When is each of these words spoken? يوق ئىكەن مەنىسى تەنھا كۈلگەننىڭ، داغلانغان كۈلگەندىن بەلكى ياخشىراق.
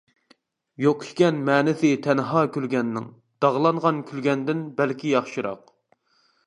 يوق 0.83 1.03
ئىكەن 1.07 1.41
مەنىسى 1.49 1.91
تەنھا 2.07 2.41
كۈلگەننىڭ، 2.57 3.07
داغلانغان 3.47 4.01
كۈلگەندىن 4.13 4.69
بەلكى 4.83 5.15
ياخشىراق. 5.17 5.73